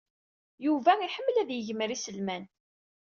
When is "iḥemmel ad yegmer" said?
1.05-1.89